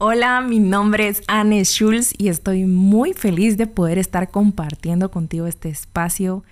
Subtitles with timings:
[0.00, 5.48] Hola, mi nombre es Anne Schulz y estoy muy feliz de poder estar compartiendo contigo
[5.48, 6.44] este espacio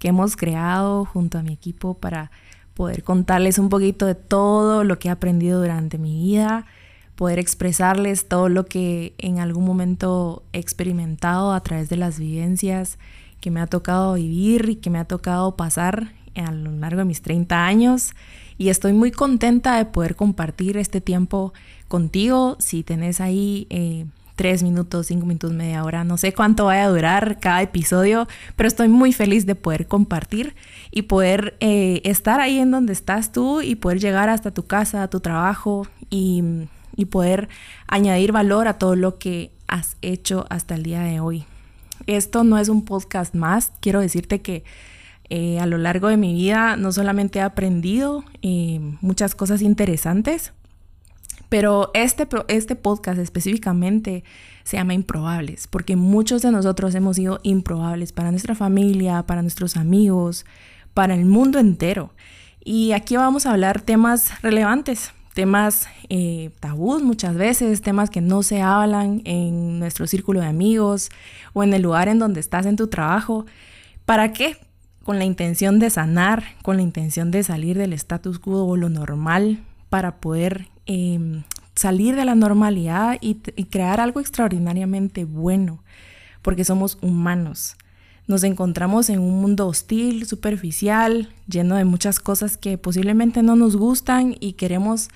[0.00, 2.32] que hemos creado junto a mi equipo para
[2.74, 6.66] poder contarles un poquito de todo lo que he aprendido durante mi vida,
[7.14, 12.98] poder expresarles todo lo que en algún momento he experimentado a través de las vivencias
[13.40, 17.04] que me ha tocado vivir y que me ha tocado pasar a lo largo de
[17.04, 18.12] mis 30 años.
[18.58, 21.52] Y estoy muy contenta de poder compartir este tiempo
[21.86, 22.56] contigo.
[22.58, 24.06] Si tenés ahí eh,
[24.38, 28.68] tres minutos, cinco minutos, media hora, no sé cuánto vaya a durar cada episodio, pero
[28.68, 30.54] estoy muy feliz de poder compartir
[30.92, 35.08] y poder eh, estar ahí en donde estás tú y poder llegar hasta tu casa,
[35.08, 36.44] tu trabajo y,
[36.94, 37.48] y poder
[37.88, 41.44] añadir valor a todo lo que has hecho hasta el día de hoy.
[42.06, 44.62] Esto no es un podcast más, quiero decirte que
[45.30, 48.24] eh, a lo largo de mi vida no solamente he aprendido
[49.00, 50.52] muchas cosas interesantes,
[51.48, 54.24] pero este, este podcast específicamente
[54.64, 59.76] se llama Improbables, porque muchos de nosotros hemos sido improbables para nuestra familia, para nuestros
[59.76, 60.44] amigos,
[60.92, 62.12] para el mundo entero.
[62.62, 68.42] Y aquí vamos a hablar temas relevantes, temas eh, tabús muchas veces, temas que no
[68.42, 71.08] se hablan en nuestro círculo de amigos
[71.54, 73.46] o en el lugar en donde estás en tu trabajo.
[74.04, 74.58] ¿Para qué?
[75.08, 78.90] Con la intención de sanar, con la intención de salir del status quo o lo
[78.90, 81.42] normal para poder Em,
[81.74, 83.34] salir de la normalidad y,
[83.66, 85.84] crear algo extraordinariamente bueno,
[86.40, 87.76] porque somos humanos.
[88.26, 93.76] Nos encontramos en un mundo hostil, superficial, lleno de muchas cosas que posiblemente no nos
[93.76, 95.10] gustan y queremos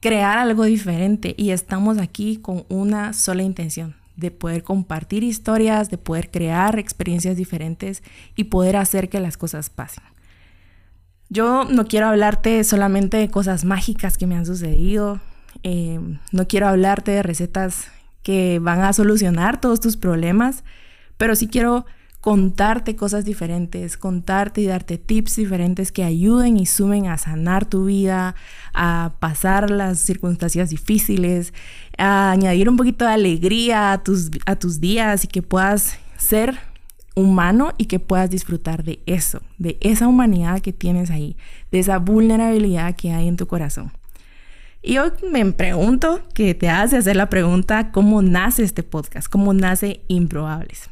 [0.00, 5.98] crear algo diferente y estamos aquí con una sola intención, de poder compartir historias, de
[5.98, 8.02] poder crear experiencias diferentes
[8.34, 10.04] y poder hacer que las cosas pasen.
[11.28, 15.20] Yo no quiero hablarte solamente de cosas mágicas que me han sucedido,
[15.62, 16.00] eh,
[16.32, 17.88] no quiero hablarte de recetas
[18.22, 20.64] que van a solucionar todos tus problemas,
[21.16, 21.86] pero sí quiero
[22.26, 27.84] contarte cosas diferentes, contarte y darte tips diferentes que ayuden y sumen a sanar tu
[27.84, 28.34] vida,
[28.74, 31.54] a pasar las circunstancias difíciles,
[31.98, 36.58] a añadir un poquito de alegría a tus, a tus días y que puedas ser
[37.14, 41.36] humano y que puedas disfrutar de eso, de esa humanidad que tienes ahí,
[41.70, 43.92] de esa vulnerabilidad que hay en tu corazón.
[44.82, 49.28] Y hoy me pregunto, que te hace hacer la pregunta, ¿cómo nace este podcast?
[49.28, 50.90] ¿Cómo nace Improbables?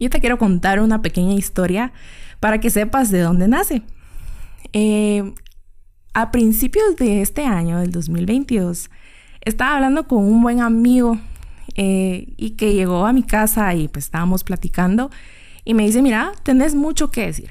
[0.00, 1.92] Yo te quiero contar una pequeña historia
[2.40, 3.82] para que sepas de dónde nace.
[4.72, 5.34] Eh,
[6.14, 8.90] a principios de este año, del 2022,
[9.42, 11.18] estaba hablando con un buen amigo
[11.76, 15.10] eh, y que llegó a mi casa y pues estábamos platicando
[15.64, 17.50] y me dice, mira, tenés mucho que decir,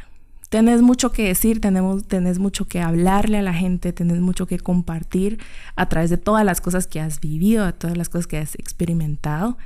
[0.49, 4.57] tenés mucho que decir, tenemos, tenés mucho que hablarle a la gente, tenés mucho que
[4.57, 5.39] compartir
[5.75, 8.55] a través de todas las cosas que has vivido, a todas las cosas que has
[8.55, 9.57] experimentado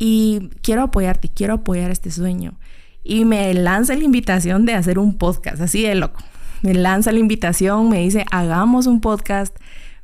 [0.00, 2.54] y quiero apoyarte, quiero apoyar este sueño.
[3.04, 6.20] Y me lanza la invitación de hacer un podcast, así de loco.
[6.62, 9.56] Me lanza la invitación, me dice, hagamos un podcast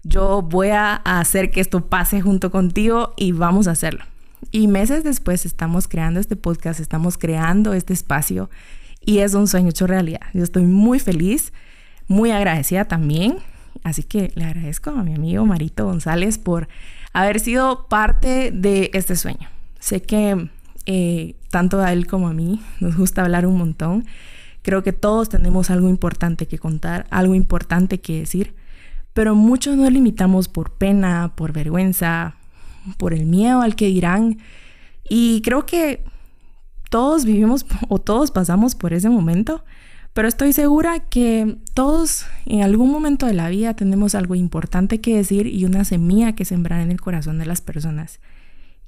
[0.08, 4.04] yo voy a hacer que esto pase junto contigo y vamos a hacerlo.
[4.52, 8.48] Y meses después estamos creando este podcast, estamos creando este espacio
[9.04, 10.20] y es un sueño hecho realidad.
[10.32, 11.52] Yo estoy muy feliz,
[12.06, 13.38] muy agradecida también.
[13.82, 16.68] Así que le agradezco a mi amigo Marito González por
[17.12, 19.55] haber sido parte de este sueño.
[19.86, 20.50] Sé que
[20.86, 24.04] eh, tanto a él como a mí nos gusta hablar un montón.
[24.62, 28.54] Creo que todos tenemos algo importante que contar, algo importante que decir
[29.16, 32.34] pero muchos nos limitamos por pena, por vergüenza,
[32.98, 34.40] por el miedo al que dirán.
[35.08, 36.04] Y creo que
[36.90, 39.64] todos vivimos o todos pasamos por ese momento,
[40.12, 45.16] pero estoy segura que todos en algún momento de la vida tenemos algo importante que
[45.16, 48.20] decir y una semilla que sembrar en el corazón de las personas.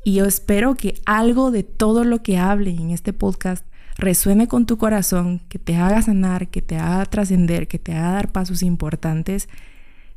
[0.08, 3.62] Y yo espero que algo de todo lo que hable en este podcast
[3.98, 8.12] resuene con tu corazón, que te haga sanar, que te haga trascender, que te haga
[8.12, 9.50] dar pasos importantes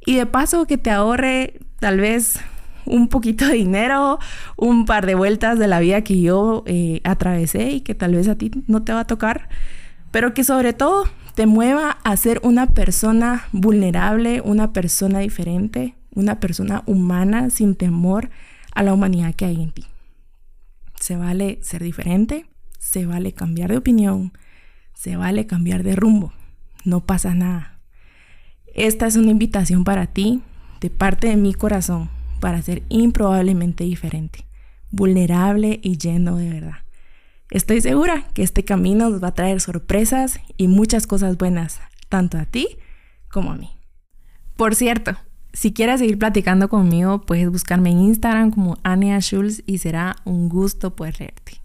[0.06, 2.40] y de paso que te ahorre tal vez
[2.86, 4.18] un poquito de dinero,
[4.56, 8.30] un par de vueltas de la vida que yo eh, atravesé y que tal vez
[8.30, 9.50] a ti no te va a tocar,
[10.10, 11.04] pero que sobre todo
[11.36, 18.30] te mueva a ser una persona vulnerable, una persona diferente, una persona humana sin temor
[18.74, 19.86] a la humanidad que hay en ti.
[21.00, 22.46] Se vale ser diferente,
[22.80, 24.34] se vale cambiar de opinión,
[24.94, 26.34] se vale cambiar de rumbo,
[26.86, 27.80] no pasa nada.
[28.74, 30.42] Esta es una invitación para ti,
[30.80, 32.10] de parte de mi corazón,
[32.40, 34.46] para ser improbablemente diferente,
[34.90, 36.80] vulnerable y lleno de verdad.
[37.50, 42.38] Estoy segura que este camino nos va a traer sorpresas y muchas cosas buenas, tanto
[42.38, 42.78] a ti
[43.30, 43.70] como a mí.
[44.56, 45.18] Por cierto,
[45.54, 50.48] Si quieres seguir platicando conmigo, puedes buscarme en Instagram como Ania Schulz y será un
[50.48, 51.61] gusto poder leerte.